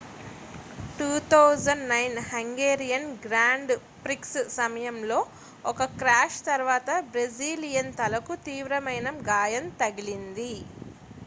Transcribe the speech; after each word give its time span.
2009 0.99 1.91
Hungarian 2.29 3.05
Grand 3.25 3.73
Prix 4.03 4.39
సమయంలో 4.55 5.19
ఒక 5.65 5.89
crash 5.99 6.39
తరువాత 6.49 6.89
బ్రెజిలియన్ 7.13 7.95
తలకు 8.01 8.35
తీవ్రమైన 8.47 9.09
గాయం 9.29 9.67
తగిలింది 9.79 10.53